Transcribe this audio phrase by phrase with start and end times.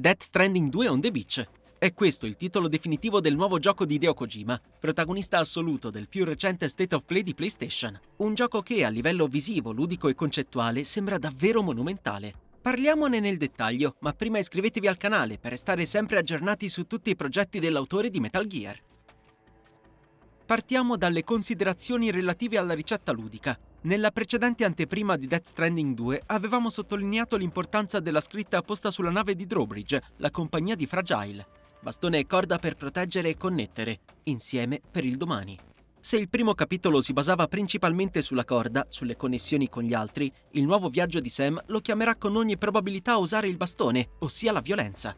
[0.00, 1.46] Death Stranding 2 on the Beach.
[1.76, 6.24] È questo il titolo definitivo del nuovo gioco di Hideo Kojima, protagonista assoluto del più
[6.24, 8.00] recente State of Play di PlayStation.
[8.16, 12.32] Un gioco che a livello visivo, ludico e concettuale sembra davvero monumentale.
[12.62, 17.16] Parliamone nel dettaglio, ma prima iscrivetevi al canale per restare sempre aggiornati su tutti i
[17.16, 18.80] progetti dell'autore di Metal Gear.
[20.46, 23.58] Partiamo dalle considerazioni relative alla ricetta ludica.
[23.82, 29.34] Nella precedente anteprima di Death Stranding 2 avevamo sottolineato l'importanza della scritta posta sulla nave
[29.34, 31.46] di Drawbridge, la compagnia di Fragile.
[31.80, 35.58] Bastone e corda per proteggere e connettere, insieme per il domani.
[35.98, 40.64] Se il primo capitolo si basava principalmente sulla corda, sulle connessioni con gli altri, il
[40.64, 44.60] nuovo viaggio di Sam lo chiamerà con ogni probabilità a usare il bastone, ossia la
[44.60, 45.16] violenza.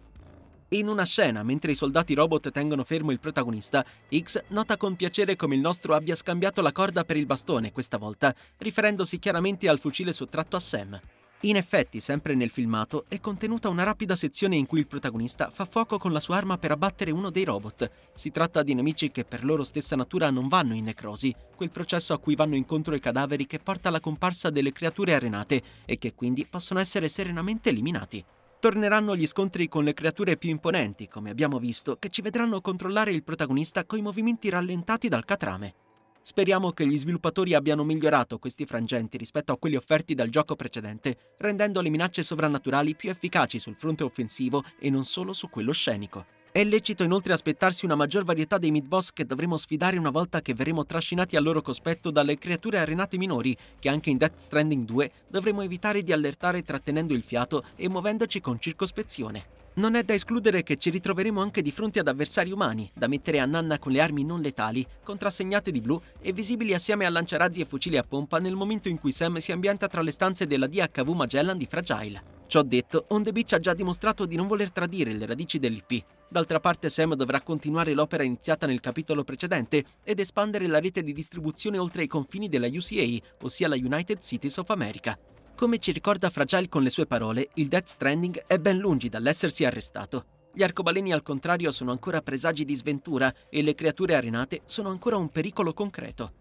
[0.73, 5.37] In una scena, mentre i soldati robot tengono fermo il protagonista, X nota con piacere
[5.37, 9.79] come il nostro abbia scambiato la corda per il bastone questa volta, riferendosi chiaramente al
[9.79, 10.99] fucile sottratto a Sam.
[11.41, 15.67] In effetti, sempre nel filmato, è contenuta una rapida sezione in cui il protagonista fa
[15.67, 17.91] fuoco con la sua arma per abbattere uno dei robot.
[18.15, 22.15] Si tratta di nemici che per loro stessa natura non vanno in necrosi, quel processo
[22.15, 26.15] a cui vanno incontro i cadaveri che porta alla comparsa delle creature arenate e che
[26.15, 28.25] quindi possono essere serenamente eliminati.
[28.63, 33.11] Torneranno gli scontri con le creature più imponenti, come abbiamo visto, che ci vedranno controllare
[33.11, 35.75] il protagonista coi movimenti rallentati dal catrame.
[36.23, 41.35] Speriamo che gli sviluppatori abbiano migliorato questi frangenti rispetto a quelli offerti dal gioco precedente,
[41.39, 46.25] rendendo le minacce sovrannaturali più efficaci sul fronte offensivo e non solo su quello scenico.
[46.53, 50.53] È lecito inoltre aspettarsi una maggior varietà dei mid-boss che dovremo sfidare una volta che
[50.53, 55.13] verremo trascinati al loro cospetto dalle creature arenate minori, che anche in Death Stranding 2
[55.29, 59.47] dovremo evitare di allertare trattenendo il fiato e muovendoci con circospezione.
[59.77, 63.41] Non è da escludere che ci ritroveremo anche di fronte ad avversari umani, da mettere
[63.41, 67.63] a nanna con le armi non letali, contrassegnate di blu e visibili assieme a lanciarazzi
[67.63, 70.67] e fucili a pompa nel momento in cui Sam si ambienta tra le stanze della
[70.67, 72.41] DHV Magellan di Fragile.
[72.47, 76.05] Ciò detto, On the Beach ha già dimostrato di non voler tradire le radici dell'IP.
[76.33, 81.13] D'altra parte Sam dovrà continuare l'opera iniziata nel capitolo precedente ed espandere la rete di
[81.13, 85.19] distribuzione oltre i confini della UCA, ossia la United Cities of America.
[85.55, 89.67] Come ci ricorda Fragile con le sue parole, il Death Stranding è ben lungi dall'essersi
[89.67, 90.25] arrestato.
[90.55, 95.19] Gli arcobaleni al contrario sono ancora presagi di sventura e le creature arenate sono ancora
[95.19, 96.33] un pericolo concreto.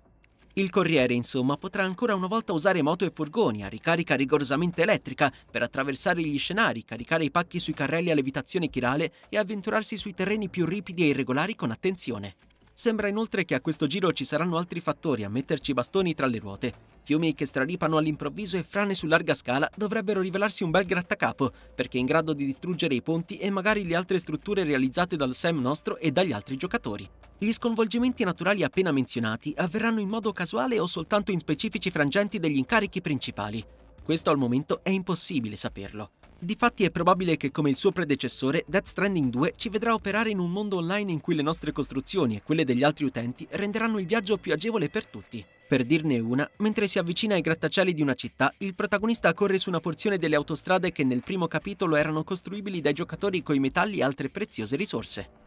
[0.56, 5.32] Il corriere, insomma, potrà ancora una volta usare moto e furgoni a ricarica rigorosamente elettrica
[5.50, 10.14] per attraversare gli scenari, caricare i pacchi sui carrelli a levitazione chirale e avventurarsi sui
[10.14, 12.36] terreni più ripidi e irregolari con attenzione.
[12.74, 16.40] Sembra inoltre che a questo giro ci saranno altri fattori a metterci bastoni tra le
[16.40, 16.74] ruote.
[17.04, 21.98] Fiumi che straripano all'improvviso e frane su larga scala dovrebbero rivelarsi un bel grattacapo, perché
[21.98, 25.98] in grado di distruggere i ponti e magari le altre strutture realizzate dal Sam nostro
[25.98, 27.08] e dagli altri giocatori.
[27.38, 32.58] Gli sconvolgimenti naturali appena menzionati avverranno in modo casuale o soltanto in specifici frangenti degli
[32.58, 33.66] incarichi principali.
[34.04, 36.12] Questo al momento è impossibile saperlo.
[36.40, 40.40] Difatti è probabile che come il suo predecessore, Death Stranding 2 ci vedrà operare in
[40.40, 44.08] un mondo online in cui le nostre costruzioni e quelle degli altri utenti renderanno il
[44.08, 45.46] viaggio più agevole per tutti.
[45.68, 49.70] Per dirne una, mentre si avvicina ai grattacieli di una città, il protagonista corre su
[49.70, 54.04] una porzione delle autostrade che nel primo capitolo erano costruibili dai giocatori coi metalli e
[54.04, 55.41] altre preziose risorse.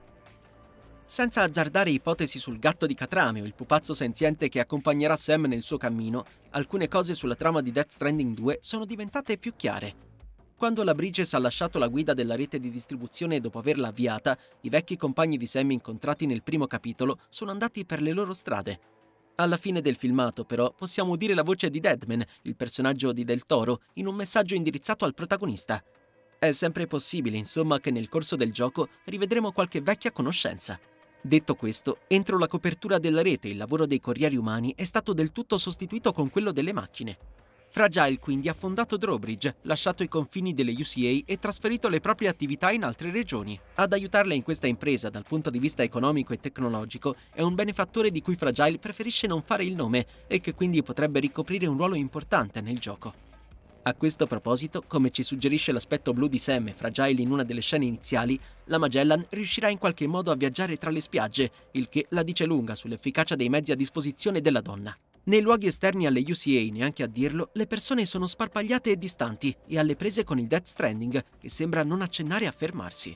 [1.06, 5.60] Senza azzardare ipotesi sul gatto di Catrame o il pupazzo senziente che accompagnerà Sam nel
[5.60, 10.12] suo cammino, alcune cose sulla trama di Death Stranding 2 sono diventate più chiare.
[10.56, 14.70] Quando la Bridges ha lasciato la guida della rete di distribuzione dopo averla avviata, i
[14.70, 18.81] vecchi compagni di Sam incontrati nel primo capitolo sono andati per le loro strade.
[19.34, 23.44] Alla fine del filmato, però, possiamo udire la voce di Deadman, il personaggio di Del
[23.44, 25.84] Toro, in un messaggio indirizzato al protagonista.
[26.38, 30.78] È sempre possibile, insomma, che nel corso del gioco rivedremo qualche vecchia conoscenza.
[31.27, 35.33] Detto questo, entro la copertura della rete il lavoro dei corrieri umani è stato del
[35.33, 37.17] tutto sostituito con quello delle macchine.
[37.71, 42.73] Fragile quindi ha fondato Drawbridge, lasciato i confini delle UCA e trasferito le proprie attività
[42.73, 43.59] in altre regioni.
[43.77, 48.11] Ad aiutarla in questa impresa dal punto di vista economico e tecnologico è un benefattore
[48.11, 51.95] di cui Fragile preferisce non fare il nome e che quindi potrebbe ricoprire un ruolo
[51.95, 53.34] importante nel gioco.
[53.87, 57.61] A questo proposito, come ci suggerisce l'aspetto blu di Sam e Fragile in una delle
[57.61, 62.06] scene iniziali, la Magellan riuscirà in qualche modo a viaggiare tra le spiagge, il che
[62.08, 64.97] la dice lunga sull'efficacia dei mezzi a disposizione della donna.
[65.25, 69.79] Nei luoghi esterni alle UCA, neanche a dirlo, le persone sono sparpagliate e distanti e
[69.79, 73.14] alle prese con il Death Stranding, che sembra non accennare a fermarsi.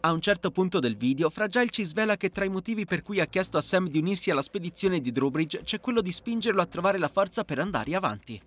[0.00, 3.18] A un certo punto del video, Fragile ci svela che tra i motivi per cui
[3.18, 6.66] ha chiesto a Sam di unirsi alla spedizione di Drawbridge c'è quello di spingerlo a
[6.66, 8.38] trovare la forza per andare avanti.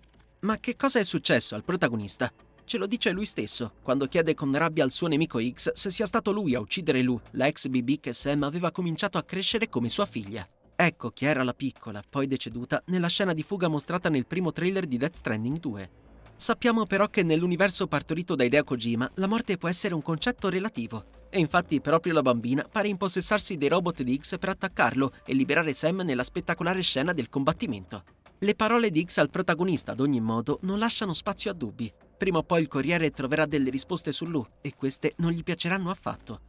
[0.42, 2.32] Ma che cosa è successo al protagonista?
[2.64, 6.06] Ce lo dice lui stesso, quando chiede con rabbia al suo nemico X se sia
[6.06, 9.90] stato lui a uccidere Lu, la ex BB che Sam aveva cominciato a crescere come
[9.90, 10.48] sua figlia.
[10.76, 14.86] Ecco chi era la piccola, poi deceduta, nella scena di fuga mostrata nel primo trailer
[14.86, 15.90] di Death Stranding 2.
[16.36, 21.18] Sappiamo però che nell'universo partorito da Hideo Kojima la morte può essere un concetto relativo.
[21.28, 25.74] E infatti proprio la bambina pare impossessarsi dei robot di X per attaccarlo e liberare
[25.74, 28.04] Sam nella spettacolare scena del combattimento.
[28.42, 31.92] Le parole di X al protagonista ad ogni modo non lasciano spazio a dubbi.
[32.16, 35.90] Prima o poi il Corriere troverà delle risposte su Lu e queste non gli piaceranno
[35.90, 36.40] affatto.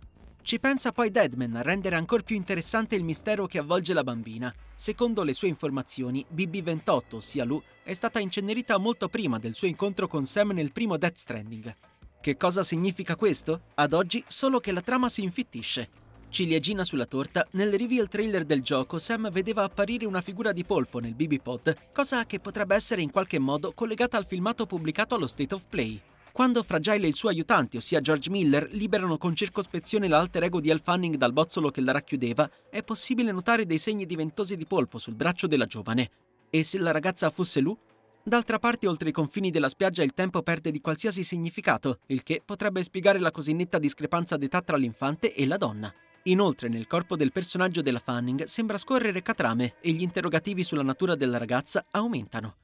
[0.42, 4.54] Ci pensa poi Deadman a rendere ancora più interessante il mistero che avvolge la bambina.
[4.74, 10.08] Secondo le sue informazioni, BB-28, ossia Lu, è stata incenerita molto prima del suo incontro
[10.08, 11.76] con Sam nel primo Death Stranding.
[12.22, 13.64] Che cosa significa questo?
[13.76, 15.90] Ad oggi solo che la trama si infittisce.
[16.32, 21.00] Ciliegina sulla torta, nel reveal trailer del gioco Sam vedeva apparire una figura di polpo
[21.00, 25.28] nel BB Pod, cosa che potrebbe essere in qualche modo collegata al filmato pubblicato allo
[25.28, 26.02] State of Play.
[26.32, 30.72] Quando Fragile e il suo aiutante, ossia George Miller, liberano con circospezione l'alter ego di
[30.72, 35.00] Al Fanning dal bozzolo che la racchiudeva, è possibile notare dei segni diventosi di polpo
[35.00, 36.10] sul braccio della giovane.
[36.50, 37.78] E se la ragazza fosse Lu,
[38.24, 42.40] D'altra parte, oltre i confini della spiaggia il tempo perde di qualsiasi significato, il che
[42.46, 45.92] potrebbe spiegare la cosiddetta discrepanza d'età tra l'infante e la donna.
[46.26, 51.16] Inoltre, nel corpo del personaggio della Fanning sembra scorrere catrame e gli interrogativi sulla natura
[51.16, 52.56] della ragazza aumentano.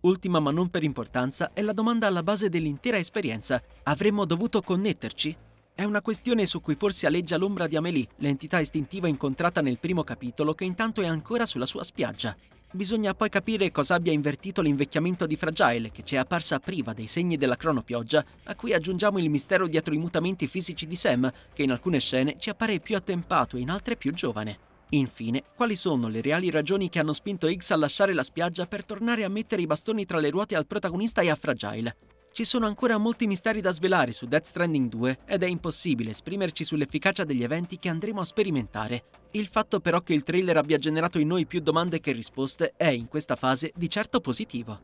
[0.00, 3.62] Ultima ma non per importanza è la domanda alla base dell'intera esperienza.
[3.84, 5.36] Avremmo dovuto connetterci?
[5.74, 10.04] È una questione su cui forse aleggia l'ombra di Amélie, l'entità istintiva incontrata nel primo
[10.04, 12.36] capitolo che intanto è ancora sulla sua spiaggia.
[12.70, 17.06] Bisogna poi capire cosa abbia invertito l'invecchiamento di Fragile, che ci è apparsa priva dei
[17.06, 21.62] segni della cronopioggia, a cui aggiungiamo il mistero dietro i mutamenti fisici di Sam, che
[21.62, 24.58] in alcune scene ci appare più attempato e in altre più giovane.
[24.90, 28.84] Infine, quali sono le reali ragioni che hanno spinto X a lasciare la spiaggia per
[28.84, 31.96] tornare a mettere i bastoni tra le ruote al protagonista e a Fragile?
[32.38, 36.62] Ci sono ancora molti misteri da svelare su Death Stranding 2 ed è impossibile esprimerci
[36.62, 39.06] sull'efficacia degli eventi che andremo a sperimentare.
[39.32, 42.86] Il fatto però che il trailer abbia generato in noi più domande che risposte è,
[42.86, 44.78] in questa fase, di certo positivo.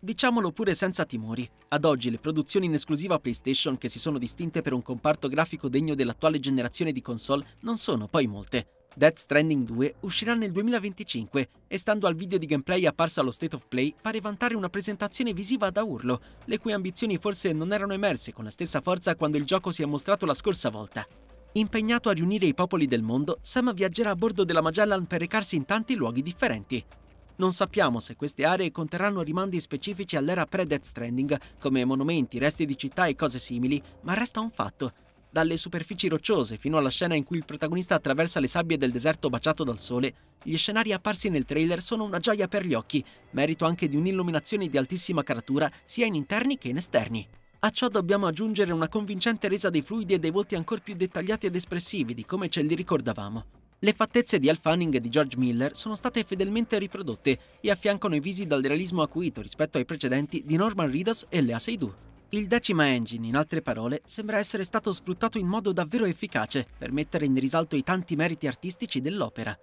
[0.00, 1.46] Diciamolo pure senza timori.
[1.68, 5.68] Ad oggi le produzioni in esclusiva PlayStation che si sono distinte per un comparto grafico
[5.68, 8.81] degno dell'attuale generazione di console non sono poi molte.
[8.94, 13.56] Death Stranding 2 uscirà nel 2025 e stando al video di gameplay apparsa allo State
[13.56, 17.94] of Play pare vantare una presentazione visiva da urlo, le cui ambizioni forse non erano
[17.94, 21.06] emerse con la stessa forza quando il gioco si è mostrato la scorsa volta.
[21.52, 25.56] Impegnato a riunire i popoli del mondo, Sam viaggerà a bordo della Magellan per recarsi
[25.56, 26.84] in tanti luoghi differenti.
[27.36, 32.76] Non sappiamo se queste aree conterranno rimandi specifici all'era pre-Death Stranding, come monumenti, resti di
[32.76, 34.92] città e cose simili, ma resta un fatto
[35.32, 39.30] dalle superfici rocciose fino alla scena in cui il protagonista attraversa le sabbie del deserto
[39.30, 43.64] baciato dal sole, gli scenari apparsi nel trailer sono una gioia per gli occhi, merito
[43.64, 47.26] anche di un'illuminazione di altissima caratura sia in interni che in esterni.
[47.60, 51.46] A ciò dobbiamo aggiungere una convincente resa dei fluidi e dei volti ancora più dettagliati
[51.46, 53.44] ed espressivi di come ce li ricordavamo.
[53.78, 58.14] Le fattezze di Al Fanning e di George Miller sono state fedelmente riprodotte e affiancano
[58.14, 62.11] i visi dal realismo acuito rispetto ai precedenti di Norman Reedus e Lea Seydoux.
[62.34, 66.90] Il Decima Engine, in altre parole, sembra essere stato sfruttato in modo davvero efficace per
[66.90, 69.54] mettere in risalto i tanti meriti artistici dell'opera.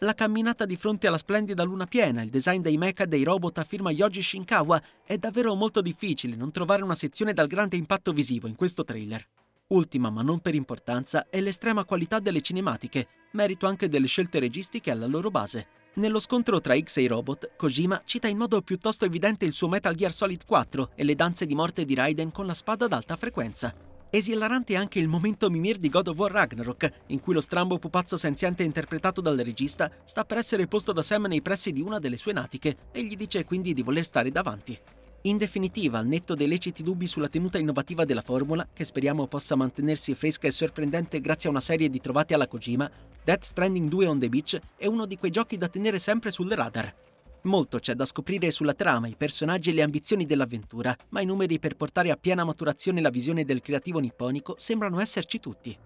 [0.00, 3.64] La camminata di fronte alla splendida luna piena, il design dei mecha dei robot a
[3.64, 8.46] firma Yoji Shinkawa, è davvero molto difficile non trovare una sezione dal grande impatto visivo
[8.46, 9.26] in questo trailer.
[9.68, 14.90] Ultima, ma non per importanza, è l'estrema qualità delle cinematiche, merito anche delle scelte registiche
[14.90, 15.66] alla loro base.
[15.98, 19.66] Nello scontro tra X e i robot, Kojima cita in modo piuttosto evidente il suo
[19.66, 22.92] Metal Gear Solid 4 e le danze di morte di Raiden con la spada ad
[22.92, 23.74] alta frequenza.
[24.08, 28.16] Esilarante anche il momento Mimir di God of War Ragnarok, in cui lo strambo pupazzo
[28.16, 32.16] senziente interpretato dal regista sta per essere posto da Sam nei pressi di una delle
[32.16, 34.78] sue natiche e gli dice quindi di voler stare davanti.
[35.22, 39.56] In definitiva, al netto dei leciti dubbi sulla tenuta innovativa della formula, che speriamo possa
[39.56, 42.88] mantenersi fresca e sorprendente grazie a una serie di trovate alla Kojima,
[43.24, 46.50] Death Stranding 2 on the Beach è uno di quei giochi da tenere sempre sul
[46.52, 46.94] radar.
[47.42, 51.58] Molto c'è da scoprire sulla trama, i personaggi e le ambizioni dell'avventura, ma i numeri
[51.58, 55.76] per portare a piena maturazione la visione del creativo nipponico sembrano esserci tutti.